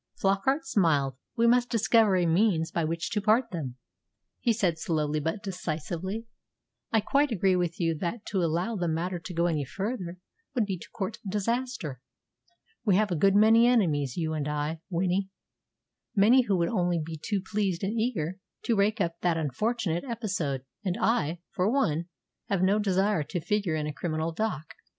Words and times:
Flockart 0.19 0.65
smiled. 0.65 1.15
"We 1.37 1.45
must 1.45 1.69
discover 1.69 2.15
a 2.15 2.25
means 2.25 2.71
by 2.71 2.83
which 2.85 3.11
to 3.11 3.21
part 3.21 3.51
them," 3.51 3.75
he 4.39 4.51
said 4.51 4.79
slowly 4.79 5.19
but 5.19 5.43
decisively. 5.43 6.25
"I 6.91 7.01
quite 7.01 7.31
agree 7.31 7.55
with 7.55 7.79
you 7.79 7.93
that 7.99 8.25
to 8.29 8.43
allow 8.43 8.75
the 8.75 8.87
matter 8.87 9.19
to 9.19 9.31
go 9.35 9.45
any 9.45 9.63
further 9.63 10.17
would 10.55 10.65
be 10.65 10.79
to 10.79 10.89
court 10.89 11.19
disaster. 11.29 12.01
We 12.83 12.95
have 12.95 13.11
a 13.11 13.15
good 13.15 13.35
many 13.35 13.67
enemies, 13.67 14.17
you 14.17 14.33
and 14.33 14.47
I, 14.47 14.81
Winnie 14.89 15.29
many 16.15 16.45
who 16.47 16.57
would 16.57 16.69
only 16.69 16.99
be 16.99 17.17
too 17.23 17.39
pleased 17.39 17.83
and 17.83 17.93
eager 17.99 18.39
to 18.63 18.75
rake 18.75 18.99
up 18.99 19.19
that 19.21 19.37
unfortunate 19.37 20.03
episode. 20.03 20.63
And 20.83 20.97
I, 20.99 21.41
for 21.51 21.71
one, 21.71 22.05
have 22.49 22.63
no 22.63 22.79
desire 22.79 23.21
to 23.25 23.39
figure 23.39 23.75
in 23.75 23.85
a 23.85 23.93
criminal 23.93 24.31
dock." 24.31 24.65